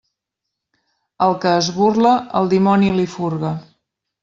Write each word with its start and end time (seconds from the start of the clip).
Al 1.25 1.35
que 1.43 1.51
es 1.59 1.69
burla, 1.77 2.15
el 2.41 2.51
dimoni 2.57 2.91
li 2.99 3.07
furga. 3.19 3.55